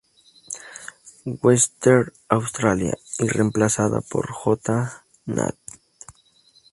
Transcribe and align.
Western 1.43 2.11
Australia" 2.27 2.97
y 3.19 3.27
reemplazada 3.27 4.01
por 4.01 4.31
"J. 4.33 4.91
Nat. 5.27 5.55